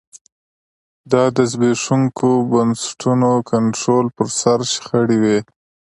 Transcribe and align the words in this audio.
دا 1.11 1.23
د 1.35 1.37
زبېښونکو 1.51 2.29
بنسټونو 2.51 3.31
کنټرول 3.51 4.05
پر 4.15 4.27
سر 4.39 4.59
شخړې 4.73 5.17
وې 5.23 5.39